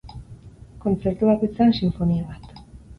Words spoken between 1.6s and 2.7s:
sinfonia bat.